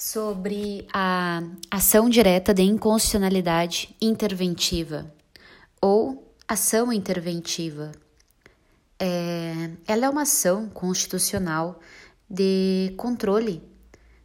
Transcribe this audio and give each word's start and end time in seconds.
sobre 0.00 0.88
a 0.94 1.42
ação 1.70 2.08
direta 2.08 2.54
de 2.54 2.62
inconstitucionalidade 2.62 3.94
interventiva 4.00 5.12
ou 5.78 6.34
ação 6.48 6.90
interventiva. 6.90 7.92
É, 8.98 9.70
ela 9.86 10.06
é 10.06 10.08
uma 10.08 10.22
ação 10.22 10.70
constitucional 10.70 11.78
de 12.28 12.94
controle 12.96 13.62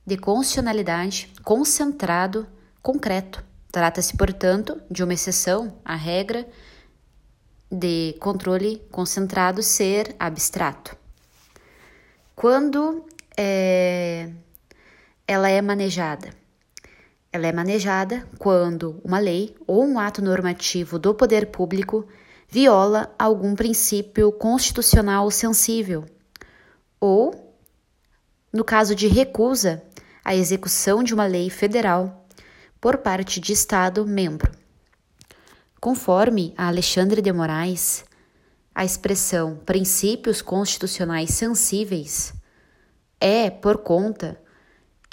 de 0.05 0.15
constitucionalidade 0.15 1.29
concentrado, 1.43 2.47
concreto. 2.81 3.43
Trata-se, 3.69 4.15
portanto, 4.15 4.81
de 4.89 5.03
uma 5.03 5.13
exceção 5.13 5.77
à 5.83 5.95
regra 5.95 6.47
de 7.69 8.15
controle 8.21 8.81
concentrado 8.91 9.61
ser 9.61 10.15
abstrato. 10.17 10.95
Quando 12.33 13.05
é, 13.35 14.31
ela 15.27 15.49
é 15.49 15.61
manejada? 15.61 16.29
Ela 17.31 17.47
é 17.47 17.51
manejada 17.51 18.27
quando 18.37 19.01
uma 19.03 19.19
lei 19.19 19.55
ou 19.65 19.83
um 19.83 19.99
ato 19.99 20.21
normativo 20.21 20.99
do 20.99 21.13
poder 21.13 21.47
público 21.47 22.07
viola 22.47 23.13
algum 23.17 23.55
princípio 23.55 24.31
constitucional 24.31 25.29
sensível, 25.31 26.05
ou, 26.99 27.53
no 28.53 28.63
caso 28.63 28.95
de 28.95 29.07
recusa 29.07 29.83
à 30.23 30.35
execução 30.35 31.03
de 31.03 31.13
uma 31.13 31.25
lei 31.25 31.49
federal 31.49 32.25
por 32.79 32.99
parte 32.99 33.39
de 33.39 33.51
Estado 33.51 34.05
membro. 34.05 34.51
Conforme 35.81 36.53
a 36.55 36.67
Alexandre 36.67 37.21
de 37.21 37.33
Moraes, 37.33 38.05
a 38.73 38.85
expressão 38.85 39.57
princípios 39.65 40.41
constitucionais 40.41 41.31
sensíveis 41.31 42.33
é 43.19 43.49
por 43.49 43.79
conta 43.79 44.39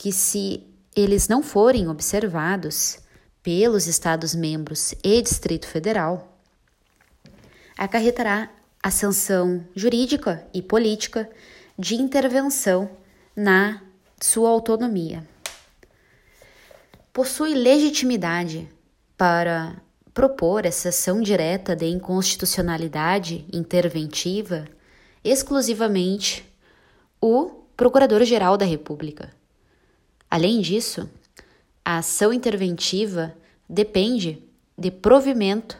que, 0.02 0.10
se 0.10 0.66
eles 0.96 1.28
não 1.28 1.44
forem 1.44 1.86
observados 1.86 2.98
pelos 3.40 3.86
Estados-membros 3.86 4.96
e 5.00 5.22
Distrito 5.22 5.64
Federal, 5.64 6.36
acarretará 7.78 8.50
a 8.82 8.90
sanção 8.90 9.64
jurídica 9.76 10.44
e 10.52 10.60
política 10.60 11.30
de 11.78 11.94
intervenção 11.94 12.90
na 13.36 13.80
sua 14.20 14.50
autonomia. 14.50 15.24
Possui 17.12 17.54
legitimidade 17.54 18.68
para 19.16 19.80
propor 20.12 20.66
essa 20.66 20.88
ação 20.88 21.20
direta 21.20 21.76
de 21.76 21.86
inconstitucionalidade 21.86 23.46
interventiva 23.52 24.66
exclusivamente 25.22 26.44
o 27.20 27.62
Procurador-Geral 27.76 28.56
da 28.56 28.64
República. 28.64 29.40
Além 30.32 30.62
disso, 30.62 31.10
a 31.84 31.98
ação 31.98 32.32
interventiva 32.32 33.36
depende 33.68 34.42
de 34.78 34.90
provimento 34.90 35.76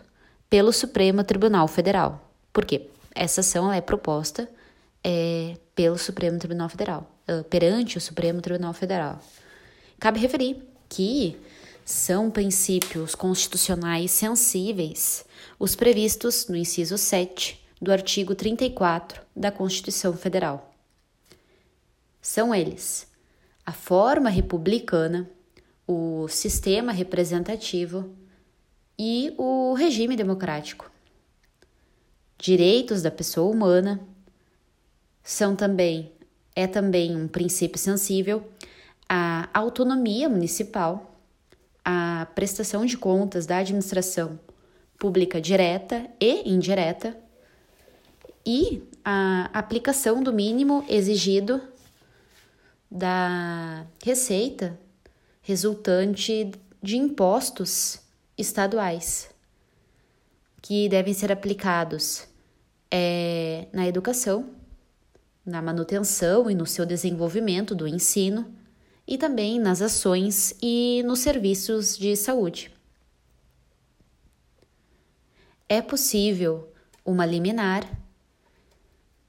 pelo 0.51 0.71
Supremo 0.75 1.25
Tribunal 1.25 1.67
Federal. 1.67 2.31
Por 2.53 2.67
quê? 2.67 2.91
Essa 3.15 3.41
ação 3.41 3.73
é 3.73 3.81
proposta 3.81 4.47
é, 5.03 5.57
pelo 5.75 5.97
Supremo 5.97 6.39
Tribunal 6.39 6.69
Federal, 6.69 7.11
perante 7.49 7.97
o 7.97 8.01
Supremo 8.01 8.43
Tribunal 8.43 8.75
Federal. 8.75 9.21
Cabe 9.99 10.21
referir 10.21 10.63
que 10.87 11.35
são 11.83 12.31
princípios 12.31 13.15
constitucionais 13.15 14.11
sensíveis 14.11 15.25
os 15.59 15.75
previstos 15.75 16.47
no 16.49 16.57
inciso 16.57 16.99
7 16.99 17.59
do 17.81 17.91
artigo 17.91 18.35
34 18.35 19.23
da 19.35 19.51
Constituição 19.51 20.13
Federal. 20.13 20.75
São 22.21 22.55
eles 22.55 23.11
a 23.65 23.73
forma 23.73 24.29
republicana, 24.29 25.29
o 25.87 26.27
sistema 26.29 26.93
representativo 26.93 28.11
e 28.99 29.35
o 29.39 29.75
regime 29.75 30.17
democrático. 30.17 30.91
Direitos 32.39 33.03
da 33.03 33.11
pessoa 33.11 33.51
humana 33.51 34.01
são 35.23 35.55
também 35.55 36.13
é 36.55 36.67
também 36.67 37.17
um 37.17 37.27
princípio 37.27 37.79
sensível 37.79 38.45
a 39.09 39.49
autonomia 39.53 40.29
municipal, 40.29 41.19
a 41.85 42.27
prestação 42.35 42.87
de 42.87 42.97
contas 42.97 43.47
da 43.47 43.59
administração 43.59 44.39
pública 44.99 45.41
direta 45.41 46.09
e 46.21 46.49
indireta 46.49 47.17
e 48.47 48.83
a 49.05 49.51
aplicação 49.53 50.23
do 50.23 50.33
mínimo 50.33 50.85
exigido 50.89 51.61
da 52.93 53.87
receita 54.05 54.79
resultante 55.41 56.53
de 56.83 56.99
impostos 56.99 57.99
estaduais 58.37 59.31
que 60.61 60.91
devem 60.91 61.15
ser 61.15 61.33
aplicados 61.33 62.29
é, 62.91 63.67
na 63.73 63.89
educação, 63.89 64.51
na 65.45 65.63
manutenção 65.63 66.51
e 66.51 66.55
no 66.55 66.67
seu 66.67 66.85
desenvolvimento 66.85 67.75
do 67.75 67.89
ensino 67.89 68.55
e 69.09 69.17
também 69.17 69.59
nas 69.59 69.81
ações 69.81 70.55
e 70.61 71.03
nos 71.05 71.21
serviços 71.21 71.97
de 71.97 72.15
saúde. 72.15 72.71
É 75.67 75.81
possível 75.81 76.71
uma 77.05 77.25
liminar 77.25 77.91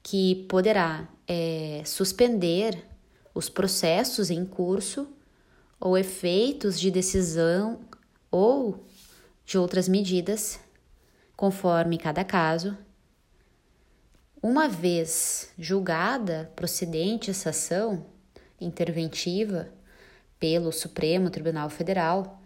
que 0.02 0.44
poderá 0.48 1.08
é, 1.26 1.82
suspender 1.86 2.93
os 3.34 3.48
processos 3.48 4.30
em 4.30 4.46
curso 4.46 5.08
ou 5.80 5.98
efeitos 5.98 6.78
de 6.78 6.90
decisão 6.90 7.80
ou 8.30 8.86
de 9.44 9.58
outras 9.58 9.88
medidas, 9.88 10.60
conforme 11.36 11.98
cada 11.98 12.24
caso. 12.24 12.78
Uma 14.40 14.68
vez 14.68 15.50
julgada 15.58 16.50
procedente 16.54 17.30
essa 17.30 17.50
ação 17.50 18.06
interventiva 18.60 19.68
pelo 20.38 20.70
Supremo 20.70 21.30
Tribunal 21.30 21.68
Federal, 21.68 22.40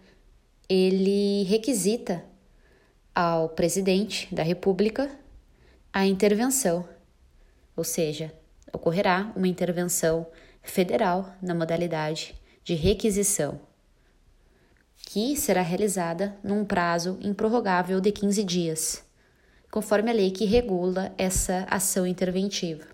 ele 0.69 1.43
requisita 1.45 2.25
ao 3.15 3.49
presidente 3.49 4.33
da 4.35 4.43
República 4.43 5.11
a 5.93 6.07
intervenção, 6.07 6.89
ou 7.75 7.83
seja, 7.83 8.33
ocorrerá 8.73 9.33
uma 9.35 9.49
intervenção 9.49 10.27
federal 10.63 11.35
na 11.41 11.55
modalidade 11.55 12.35
de 12.65 12.75
requisição, 12.75 13.61
que 14.97 15.37
será 15.37 15.63
realizada 15.63 16.37
num 16.43 16.65
prazo 16.65 17.19
improrrogável 17.21 18.01
de 18.01 18.13
15 18.13 18.45
dias, 18.45 19.05
conforme 19.71 20.11
a 20.11 20.15
lei 20.15 20.31
que 20.31 20.45
regula 20.45 21.15
essa 21.17 21.67
ação 21.71 22.07
interventiva. 22.07 22.85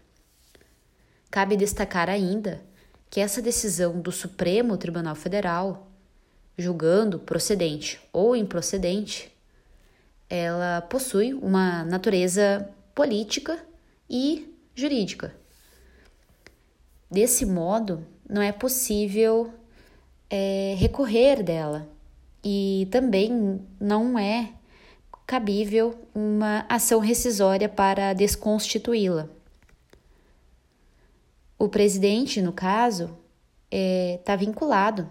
Cabe 1.30 1.56
destacar 1.56 2.08
ainda 2.08 2.62
que 3.10 3.20
essa 3.20 3.42
decisão 3.42 4.00
do 4.00 4.12
Supremo 4.12 4.76
Tribunal 4.76 5.14
Federal, 5.14 5.90
julgando 6.56 7.18
procedente 7.18 8.00
ou 8.12 8.36
improcedente, 8.36 9.32
ela 10.30 10.80
possui 10.82 11.34
uma 11.34 11.84
natureza 11.84 12.68
política 12.94 13.58
e 14.08 14.54
jurídica 14.74 15.34
Desse 17.14 17.46
modo, 17.46 18.04
não 18.28 18.42
é 18.42 18.50
possível 18.50 19.54
é, 20.28 20.74
recorrer 20.76 21.44
dela 21.44 21.88
e 22.42 22.88
também 22.90 23.60
não 23.78 24.18
é 24.18 24.52
cabível 25.24 25.94
uma 26.12 26.66
ação 26.68 26.98
rescisória 26.98 27.68
para 27.68 28.14
desconstituí-la. 28.14 29.28
O 31.56 31.68
presidente, 31.68 32.42
no 32.42 32.52
caso, 32.52 33.04
está 33.04 33.14
é, 33.70 34.20
tá 34.24 34.34
vinculado 34.34 35.08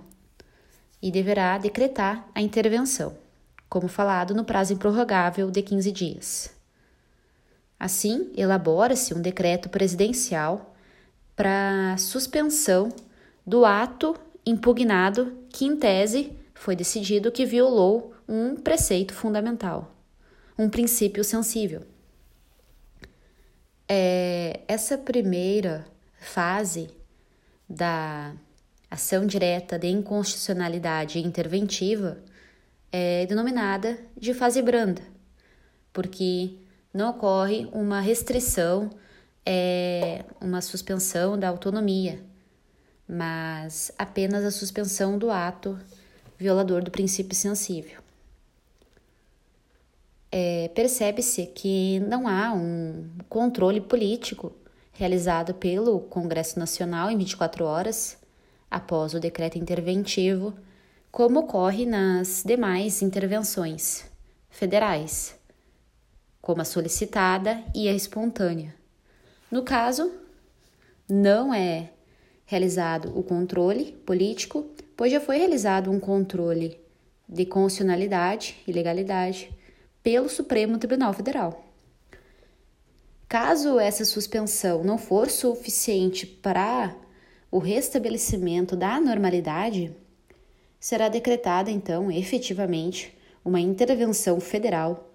e 1.01 1.09
deverá 1.09 1.57
decretar 1.57 2.27
a 2.35 2.41
intervenção, 2.41 3.15
como 3.69 3.88
falado 3.88 4.35
no 4.35 4.44
prazo 4.44 4.73
improrrogável 4.73 5.49
de 5.49 5.61
15 5.61 5.89
dias. 5.94 6.53
Assim, 7.79 8.29
elabora-se 8.35 9.13
um 9.13 9.21
decreto 9.21 9.69
presidencial 9.69 10.72
para 11.35 11.95
suspensão 11.97 12.89
do 13.45 13.65
ato 13.65 14.15
impugnado 14.45 15.38
que, 15.50 15.65
em 15.65 15.75
tese, 15.75 16.31
foi 16.53 16.75
decidido 16.75 17.31
que 17.31 17.45
violou 17.45 18.13
um 18.27 18.56
preceito 18.56 19.13
fundamental, 19.13 19.95
um 20.57 20.69
princípio 20.69 21.24
sensível. 21.24 21.81
É, 23.88 24.62
essa 24.68 24.97
primeira 24.97 25.85
fase 26.19 26.89
da 27.69 28.33
ação 28.89 29.25
direta 29.25 29.77
de 29.77 29.88
inconstitucionalidade 29.88 31.19
interventiva 31.19 32.18
é 32.91 33.25
denominada 33.25 34.00
de 34.15 34.33
fase 34.33 34.62
branda, 34.62 35.01
porque 35.91 36.56
não 36.94 37.09
ocorre 37.09 37.68
uma 37.74 38.00
restrição 38.00 38.91
é 39.45 40.24
uma 40.40 40.62
suspensão 40.62 41.38
da 41.38 41.50
autonomia, 41.50 42.24
mas 43.07 43.92
apenas 43.98 44.44
a 44.45 44.51
suspensão 44.51 45.18
do 45.18 45.30
ato 45.30 45.78
violador 46.38 46.84
do 46.84 46.92
princípio 46.92 47.36
sensível. 47.36 48.01
É, 50.31 50.69
Percebe-se 50.69 51.45
que 51.45 52.00
não 52.00 52.28
há 52.28 52.54
um 52.54 53.07
controle 53.30 53.80
político 53.80 54.51
realizado 54.92 55.54
pelo 55.54 56.00
Congresso 56.01 56.57
Nacional 56.57 57.10
em 57.10 57.18
24 57.18 57.66
horas 57.66 58.18
após 58.69 59.13
o 59.13 59.19
decreto 59.19 59.57
interventivo, 59.57 60.54
como 61.12 61.42
ocorre 61.42 61.86
nas 61.86 62.42
demais 62.44 63.04
intervenções 63.04 64.06
federais, 64.50 65.36
como 66.42 66.62
a 66.62 66.66
solicitada 66.66 67.63
e 67.75 67.88
a 67.88 67.94
espontânea. 67.94 68.74
No 69.53 69.61
caso, 69.61 70.11
não 71.07 71.53
é 71.53 71.91
realizado 72.44 73.15
o 73.15 73.21
controle 73.21 73.91
político, 74.03 74.65
pois 74.97 75.11
já 75.11 75.19
foi 75.19 75.38
realizado 75.38 75.91
um 75.91 76.00
controle 76.00 76.81
de 77.29 77.45
constitucionalidade 77.45 78.55
e 78.67 78.71
legalidade 78.71 79.51
pelo 80.01 80.27
Supremo 80.27 80.79
Tribunal 80.79 81.13
Federal. 81.13 81.63
Caso 83.29 83.79
essa 83.79 84.03
suspensão 84.03 84.83
não 84.83 84.97
for 84.97 85.29
suficiente 85.29 86.25
para 86.25 86.95
o 87.51 87.59
restabelecimento 87.59 88.75
da 88.75 88.99
normalidade, 88.99 89.95
será 90.79 91.09
decretada 91.09 91.69
então 91.69 92.09
efetivamente 92.09 93.15
uma 93.45 93.61
intervenção 93.61 94.39
federal 94.39 95.13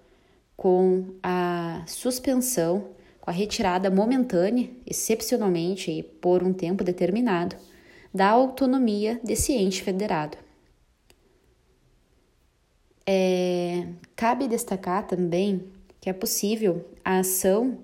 com 0.56 1.16
a 1.24 1.82
suspensão 1.88 2.96
a 3.28 3.30
retirada 3.30 3.90
momentânea, 3.90 4.70
excepcionalmente 4.86 5.90
e 5.90 6.02
por 6.02 6.42
um 6.42 6.50
tempo 6.50 6.82
determinado, 6.82 7.56
da 8.12 8.26
autonomia 8.30 9.20
desse 9.22 9.52
ente 9.52 9.82
federado. 9.82 10.38
É, 13.06 13.86
cabe 14.16 14.48
destacar 14.48 15.06
também 15.06 15.70
que 16.00 16.08
é 16.08 16.12
possível 16.14 16.88
a 17.04 17.18
ação 17.18 17.78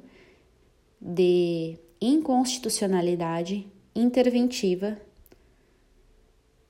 de 0.98 1.78
inconstitucionalidade 2.00 3.66
interventiva 3.94 4.98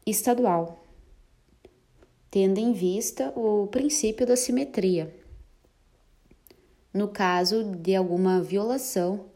estadual, 0.05 0.85
tendo 2.29 2.59
em 2.59 2.73
vista 2.73 3.33
o 3.37 3.69
princípio 3.69 4.27
da 4.27 4.35
simetria 4.37 5.24
no 6.95 7.09
caso 7.09 7.65
de 7.65 7.97
alguma 7.97 8.41
violação 8.41 9.27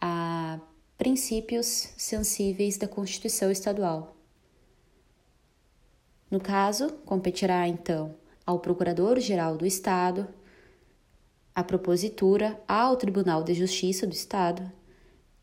a 0.00 0.58
princípios 0.96 1.90
sensíveis 1.98 2.78
da 2.78 2.88
Constituição 2.88 3.50
Estadual. 3.50 4.16
No 6.30 6.40
caso, 6.40 6.90
competirá 7.04 7.68
então 7.68 8.14
ao 8.46 8.58
Procurador-Geral 8.58 9.56
do 9.58 9.66
Estado, 9.66 10.26
à 11.54 11.62
Propositura, 11.62 12.58
ao 12.66 12.96
Tribunal 12.96 13.44
de 13.44 13.52
Justiça 13.52 14.06
do 14.06 14.14
Estado, 14.14 14.72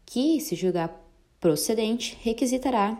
que, 0.03 0.41
se 0.41 0.55
julgar 0.55 0.99
procedente, 1.39 2.17
requisitará 2.21 2.99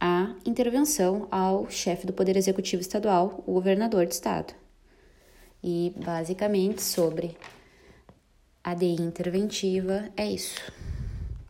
a 0.00 0.34
intervenção 0.46 1.26
ao 1.30 1.68
chefe 1.68 2.06
do 2.06 2.12
Poder 2.12 2.36
Executivo 2.36 2.80
Estadual, 2.82 3.42
o 3.46 3.52
governador 3.52 4.06
de 4.06 4.14
Estado 4.14 4.61
e 5.62 5.92
basicamente 5.96 6.82
sobre 6.82 7.36
a 8.64 8.74
DI 8.74 9.00
interventiva 9.00 10.10
é 10.16 10.26
isso. 10.26 10.60